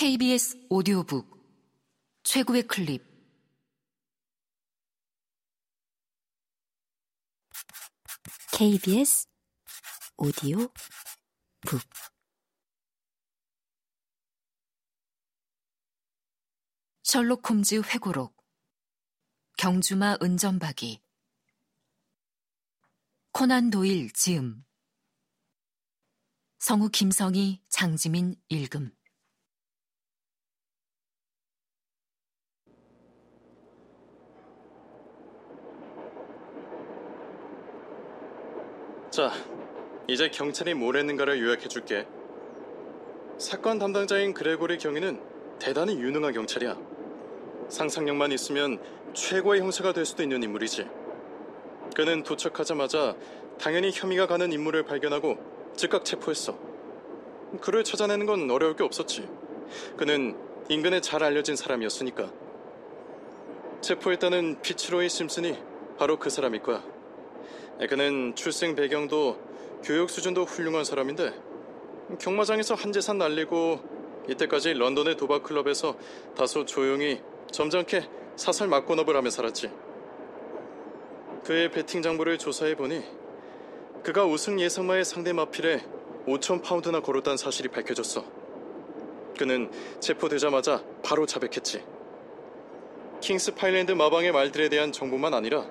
[0.00, 1.28] KBS 오디오북
[2.22, 3.04] 최고의 클립.
[8.50, 9.28] KBS
[10.16, 10.72] 오디오북.
[17.02, 18.34] 셜록 홈즈 회고록.
[19.58, 21.02] 경주마 은전박이.
[23.32, 24.64] 코난 도일 지음.
[26.58, 28.98] 성우 김성희 장지민 읽음
[39.10, 39.32] 자,
[40.06, 42.06] 이제 경찰이 뭘 했는가를 요약해줄게.
[43.38, 45.20] 사건 담당자인 그레고리 경위는
[45.58, 46.78] 대단히 유능한 경찰이야.
[47.68, 48.80] 상상력만 있으면
[49.12, 50.88] 최고의 형사가 될 수도 있는 인물이지.
[51.96, 53.16] 그는 도착하자마자
[53.58, 56.56] 당연히 혐의가 가는 인물을 발견하고 즉각 체포했어.
[57.60, 59.28] 그를 찾아내는 건 어려울 게 없었지.
[59.96, 60.36] 그는
[60.68, 62.30] 인근에 잘 알려진 사람이었으니까.
[63.80, 65.58] 체포했다는 피츠로이 심슨이
[65.98, 66.99] 바로 그 사람일 거야.
[67.88, 69.38] 그는 출생 배경도
[69.82, 71.32] 교육 수준도 훌륭한 사람인데
[72.18, 73.80] 경마장에서 한 재산 날리고
[74.28, 75.96] 이때까지 런던의 도박 클럽에서
[76.36, 77.20] 다소 조용히
[77.50, 79.70] 점잖게 사설 마권업을 하며 살았지.
[81.44, 83.02] 그의 베팅 장부를 조사해 보니
[84.02, 85.82] 그가 우승 예상마의 상대 마필에
[86.26, 88.24] 5천 파운드나 걸었다는 사실이 밝혀졌어.
[89.38, 89.70] 그는
[90.00, 91.82] 체포되자마자 바로 자백했지.
[93.20, 95.66] 킹스 파일랜드 마방의 말들에 대한 정보만 아니라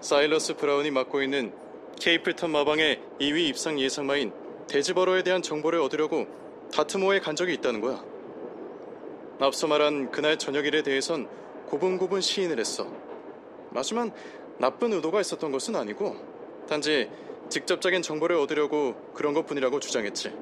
[0.00, 1.52] 사일러스 브라운이 맡고 있는
[2.00, 4.32] 케이플턴 마방의 2위 입상 예상마인
[4.68, 6.26] 데지버러에 대한 정보를 얻으려고
[6.72, 8.04] 다트모어에 간 적이 있다는 거야.
[9.40, 11.28] 앞서 말한 그날 저녁 일에 대해선
[11.66, 12.86] 고분고분 시인을 했어.
[13.74, 14.12] 하지만
[14.58, 16.16] 나쁜 의도가 있었던 것은 아니고
[16.68, 17.10] 단지
[17.48, 20.32] 직접적인 정보를 얻으려고 그런 것뿐이라고 주장했지.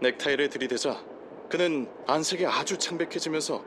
[0.00, 1.02] 넥타이를 들이대자
[1.48, 3.64] 그는 안색이 아주 창백해지면서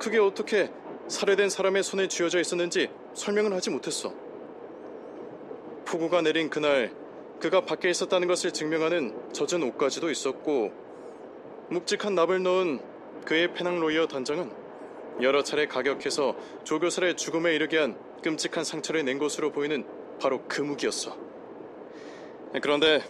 [0.00, 0.70] 그게 어떻게
[1.08, 4.12] 살해된 사람의 손에 쥐어져 있었는지 설명을 하지 못했어.
[5.86, 6.92] 폭우가 내린 그날
[7.40, 10.72] 그가 밖에 있었다는 것을 증명하는 젖은 옷까지도 있었고
[11.70, 12.80] 묵직한 납을 넣은
[13.24, 14.50] 그의 페낭 로이어 단장은
[15.22, 19.86] 여러 차례 가격해서 조교사를 죽음에 이르게 한 끔찍한 상처를 낸 것으로 보이는
[20.20, 21.16] 바로 그 무기였어.
[22.62, 23.02] 그런데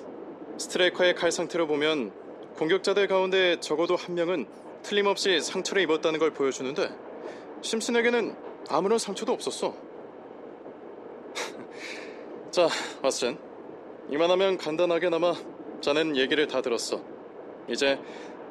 [0.59, 2.13] 스트레이커의 칼 상태로 보면
[2.57, 4.47] 공격자들 가운데 적어도 한 명은
[4.83, 6.91] 틀림없이 상처를 입었다는 걸 보여주는데
[7.63, 8.37] 심슨에게는
[8.69, 9.86] 아무런 상처도 없었어.
[12.57, 12.69] 자,
[13.03, 13.37] 왓슨.
[14.09, 15.35] 이만하면 간단하게나마
[15.83, 17.03] 자넨 얘기를 다 들었어.
[17.69, 18.01] 이제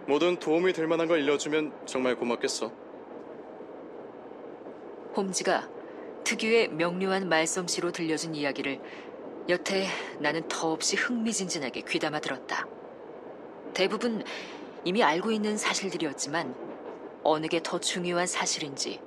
[0.05, 2.71] 모든 도움이 될 만한 걸 일러주면 정말 고맙겠어.
[5.17, 5.67] 홈즈가
[6.23, 8.79] 특유의 명료한 말솜씨로 들려준 이야기를
[9.49, 9.87] 여태
[10.19, 12.67] 나는 더없이 흥미진진하게 귀담아 들었다.
[13.73, 14.23] 대부분
[14.83, 16.53] 이미 알고 있는 사실들이었지만
[17.23, 19.01] 어느 게 더 중요한 사실인지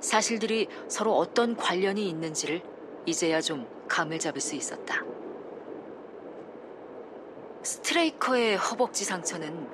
[0.00, 2.60] 사실들이 서로 어떤 관련이 있는지를
[3.06, 5.04] 이제야 좀 감을 잡을 수 있었다.
[7.62, 9.68] 스트레이커의 허벅지 상처는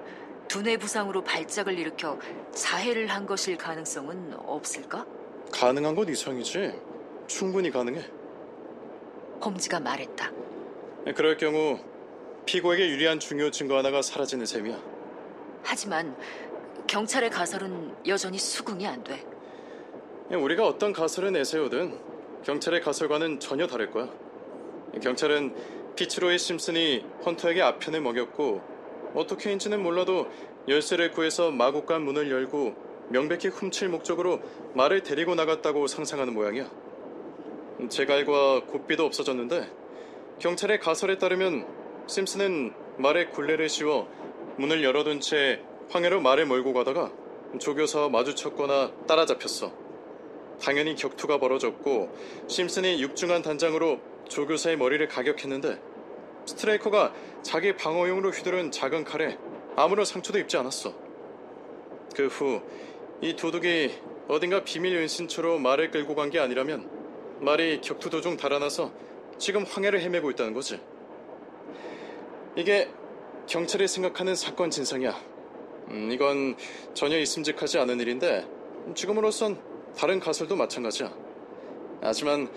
[0.49, 2.19] 두뇌 부상으로 발작을 일으켜
[2.53, 5.07] 자해를 한 것일 가능성은 없을까?
[5.53, 6.73] 가능한 건 이상이지.
[7.29, 8.05] 충분히 가능해.
[9.45, 10.33] 홈즈가 말했다.
[11.15, 11.79] 그럴 경우
[12.45, 14.83] 피고에게 유리한 중요 증거 하나가 사라지는 셈이야.
[15.63, 16.17] 하지만
[16.89, 19.25] 경찰의 가설은 여전히 수긍이 안 돼.
[20.31, 24.09] 우리가 어떤 가설을 내세우든 경찰의 가설과는 전혀 다를 거야.
[25.03, 25.55] 경찰은
[25.97, 28.61] 피츠로이 심슨이 헌터에게 아편을 먹였고
[29.15, 30.29] 어떻게인지는 몰라도
[30.69, 32.75] 열쇠를 구해서 마구간 문을 열고
[33.11, 34.41] 명백히 훔칠 목적으로
[34.75, 36.71] 말을 데리고 나갔다고 상상하는 모양이야.
[37.89, 39.71] 제갈과 고삐도 없어졌는데
[40.39, 41.67] 경찰의 가설에 따르면
[42.07, 44.09] 심슨은 말에 굴레를 씌워
[44.57, 47.11] 문을 열어둔 채 황해로 말을 몰고 가다가
[47.59, 49.88] 조교사와 마주쳤거나 따라잡혔어.
[50.63, 52.11] 당연히 격투가 벌어졌고
[52.49, 55.81] 심슨이 육중한 단장으로 조 교사의 머리를 가격했는데
[56.47, 59.39] 스트레이커가 자기 방어용으로 휘두른 작은 칼에
[59.77, 60.93] 아무런 상처도 입지 않았어.
[62.15, 62.61] 그 후
[63.21, 63.91] 이 도둑이
[64.29, 66.89] 어딘가 비밀 은신처로 말을 끌고 간 게 아니라면
[67.41, 68.93] 말이 격투 도중 달아나서
[69.39, 70.81] 지금 황해를 헤매고 있다는 거지.
[72.57, 72.89] 이게
[73.47, 75.21] 경찰이 생각하는 사건 진상이야.
[75.91, 76.57] 음, 이건
[76.95, 78.47] 전혀 있음직하지 않은 일인데
[78.95, 79.59] 지금으로선
[79.97, 81.13] 다른 가설도 마찬가지야.
[82.01, 82.49] 하지만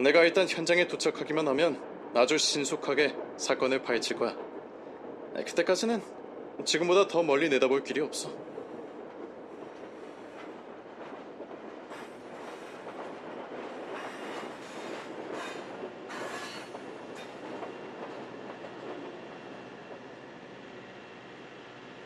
[0.00, 1.80] 내가 일단 현장에 도착하기만 하면
[2.14, 4.36] 아주 신속하게 사건을 파헤칠 거야.
[5.34, 6.02] 그때까지는
[6.64, 8.30] 지금보다 더 멀리 내다볼 길이 없어.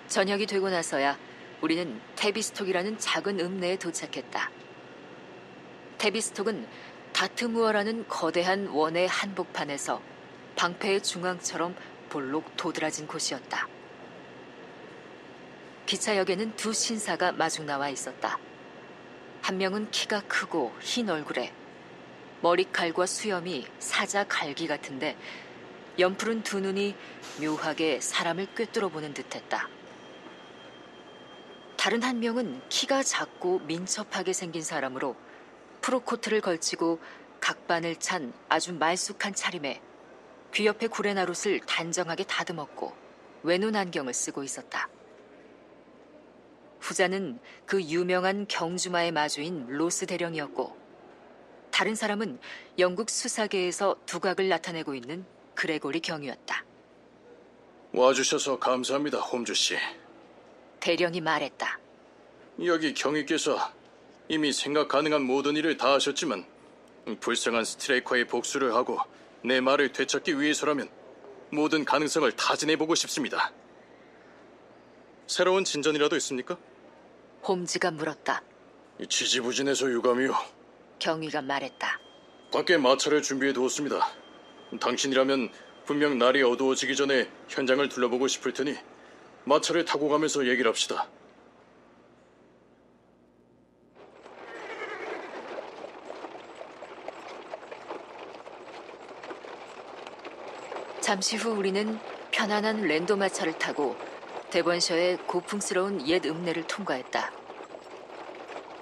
[0.08, 1.16] 저녁이 되고 나서야
[1.62, 4.59] 우리는 테비스톡이라는 작은 읍내에 도착했다.
[6.00, 6.66] 테비스톡은
[7.12, 10.00] 다트무어라는 거대한 원의 한복판에서
[10.56, 11.76] 방패의 중앙처럼
[12.08, 13.68] 볼록 도드라진 곳이었다.
[15.84, 18.38] 기차역에는 두 신사가 마중 나와 있었다.
[19.42, 21.52] 한 명은 키가 크고 흰 얼굴에
[22.40, 25.18] 머리칼과 수염이 사자 갈기 같은데
[25.98, 26.96] 연푸른 두 눈이
[27.42, 29.68] 묘하게 사람을 꿰뚫어 보는 듯했다.
[31.76, 35.14] 다른 한 명은 키가 작고 민첩하게 생긴 사람으로
[35.80, 37.00] 프로코트를 걸치고
[37.40, 39.80] 각반을 찬 아주 말쑥한 차림에
[40.54, 42.92] 귀 옆에 구레나룻을 단정하게 다듬었고
[43.42, 44.88] 외눈 안경을 쓰고 있었다.
[46.80, 50.76] 후자는 그 유명한 경주마의 마주인 로스 대령이었고
[51.70, 52.38] 다른 사람은
[52.78, 55.24] 영국 수사계에서 두각을 나타내고 있는
[55.54, 56.64] 그레고리 경이었다.
[57.92, 59.76] 와주셔서 감사합니다, 홈즈 씨.
[60.80, 61.78] 대령이 말했다.
[62.64, 63.58] 여기 경위께서
[64.30, 66.46] 이미 생각 가능한 모든 일을 다 하셨지만
[67.18, 69.00] 불쌍한 스트레이커의 복수를 하고
[69.42, 70.88] 내 말을 되찾기 위해서라면
[71.50, 73.52] 모든 가능성을 타진해보고 싶습니다.
[75.26, 76.56] 새로운 진전이라도 있습니까?
[77.42, 78.44] 홈즈가 물었다.
[79.08, 80.32] 지지부진해서 유감이요.
[81.00, 81.98] 경위가 말했다.
[82.52, 84.06] 밖에 마차를 준비해 두었습니다.
[84.78, 85.50] 당신이라면
[85.86, 88.76] 분명 날이 어두워지기 전에 현장을 둘러보고 싶을 테니
[89.42, 91.08] 마차를 타고 가면서 얘기를 합시다.
[101.10, 101.98] 잠시 후 우리는
[102.30, 103.96] 편안한 랜도마차를 타고
[104.50, 107.32] 대번셔의 고풍스러운 옛 읍내를 통과했다.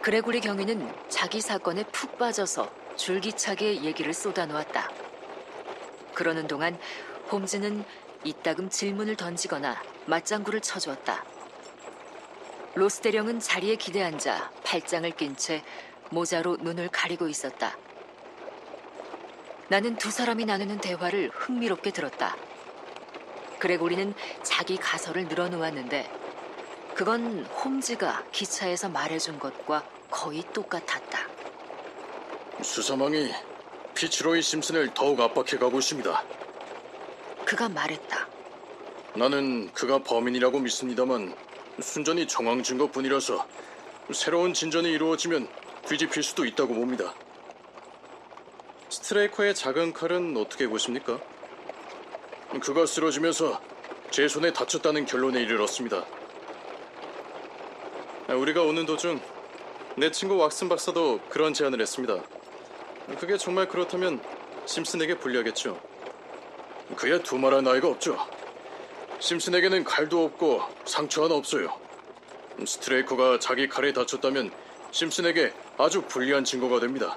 [0.03, 4.91] 그레고리 경위는 자기 사건에 푹 빠져서 줄기차게 얘기를 쏟아놓았다.
[6.13, 6.79] 그러는 동안
[7.33, 7.83] 홈즈는
[8.25, 11.25] 이따금 질문을 던지거나 맞장구를 쳐주었다.
[12.75, 15.65] 로스 대령은 자리에 기대앉아 팔짱을 낀 채
[16.11, 17.75] 모자로 눈을 가리고 있었다.
[19.69, 22.37] 나는 두 사람이 나누는 대화를 흥미롭게 들었다.
[23.59, 26.11] 그레고리는 자기 가설을 늘어놓았는데
[26.95, 31.29] 그건 홈즈가 기차에서 말해준 것과 거의 똑같았다.
[32.63, 33.31] 수사망이
[33.95, 36.25] 피츠로이 심슨을 더욱 압박해가고 있습니다.
[37.45, 38.27] 그가 말했다.
[39.17, 41.35] 나는 그가 범인이라고 믿습니다만
[41.81, 43.47] 순전히 정황 증거뿐이라서
[44.15, 45.47] 새로운 진전이 이루어지면
[45.87, 47.15] 뒤집힐 수도 있다고 봅니다.
[49.09, 51.19] 스트레이커의 작은 칼은 어떻게 보십니까?
[52.61, 53.59] 그가 쓰러지면서
[54.11, 56.05] 제 손에 다쳤다는 결론에 이르렀습니다.
[58.29, 59.19] 우리가 오는 도중
[59.97, 62.23] 내 친구 왁슨 박사도 그런 제안을 했습니다.
[63.19, 64.21] 그게 정말 그렇다면
[64.67, 65.81] 심슨에게 불리하겠죠.
[66.95, 68.19] 그야 두말할 나이가 없죠.
[69.21, 71.73] 심슨에게는 칼도 없고 상처 하나 없어요.
[72.63, 74.53] 스트레이커가 자기 칼에 다쳤다면
[74.91, 77.17] 심슨에게 아주 불리한 증거가 됩니다.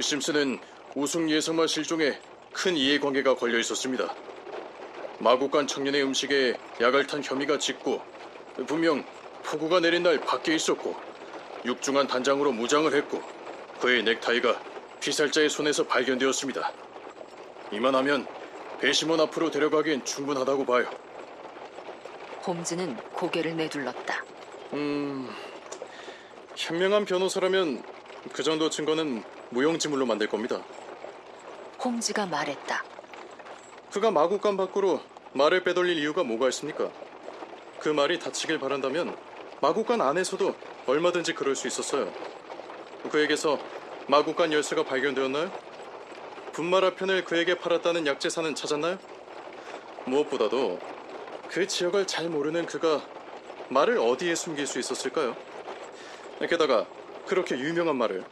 [0.00, 0.58] 심슨은
[0.94, 2.18] 우승 예성마 실종에
[2.52, 4.14] 큰 이해관계가 걸려 있었습니다.
[5.18, 8.00] 마국간 청년의 음식에 약을 탄 혐의가 짙고
[8.66, 9.04] 분명
[9.44, 10.96] 폭우가 내린 날 밖에 있었고
[11.64, 13.22] 육중한 단장으로 무장을 했고
[13.80, 14.60] 그의 넥타이가
[15.00, 16.72] 피살자의 손에서 발견되었습니다.
[17.72, 18.26] 이만하면
[18.80, 20.88] 배심원 앞으로 데려가기엔 충분하다고 봐요.
[22.46, 24.24] 홈즈는 고개를 내둘렀다.
[24.74, 25.28] 음,
[26.56, 27.82] 현명한 변호사라면
[28.32, 30.62] 그 정도 증거는 무용지물로 만들 겁니다.
[31.82, 32.84] 홈즈가 말했다.
[33.92, 35.00] 그가 마구간 밖으로
[35.32, 36.90] 말을 빼돌릴 이유가 뭐가 있습니까?
[37.78, 39.16] 그 말이 다치길 바란다면
[39.60, 40.54] 마구간 안에서도
[40.86, 42.12] 얼마든지 그럴 수 있었어요.
[43.10, 43.58] 그에게서
[44.08, 45.50] 마구간 열쇠가 발견되었나요?
[46.52, 48.98] 분말화 편을 그에게 팔았다는 약재사는 찾았나요?
[50.06, 50.78] 무엇보다도
[51.48, 53.02] 그 지역을 잘 모르는 그가
[53.68, 55.36] 말을 어디에 숨길 수 있었을까요?
[56.48, 56.86] 게다가
[57.26, 58.24] 그렇게 유명한 말을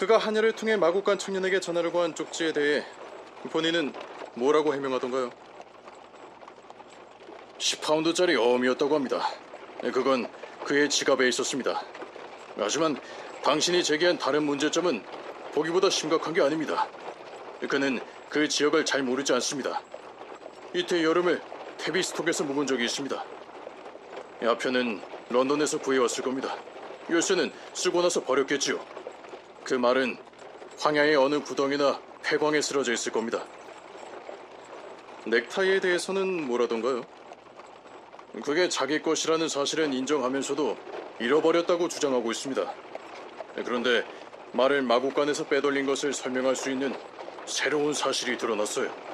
[0.00, 2.86] 그가 한여를 통해 마구간 청년에게 전화를 구한 쪽지에 대해
[3.50, 3.92] 본인은
[4.32, 5.30] 뭐라고 해명하던가요?
[7.58, 9.28] 10파운드짜리 어음이었다고 합니다.
[9.92, 10.26] 그건
[10.64, 11.82] 그의 지갑에 있었습니다.
[12.56, 12.98] 하지만
[13.42, 15.04] 당신이 제기한 다른 문제점은
[15.52, 16.88] 보기보다 심각한 게 아닙니다.
[17.68, 19.82] 그는 그 지역을 잘 모르지 않습니다.
[20.72, 21.42] 이때 여름을
[21.76, 23.22] 테비스톡에서 묵은 적이 있습니다.
[24.44, 26.56] 야표는 런던에서 구해왔을 겁니다.
[27.10, 28.99] 열쇠는 쓰고 나서 버렸겠지요.
[29.64, 30.16] 그 말은
[30.78, 33.44] 황야의 어느 구덩이나 폐광에 쓰러져 있을 겁니다.
[35.26, 37.04] 넥타이에 대해서는 뭐라던가요?
[38.44, 40.76] 그게 자기 것이라는 사실은 인정하면서도
[41.20, 42.72] 잃어버렸다고 주장하고 있습니다.
[43.56, 44.04] 그런데
[44.52, 46.94] 말을 마구간에서 빼돌린 것을 설명할 수 있는
[47.46, 49.09] 새로운 사실이 드러났어요.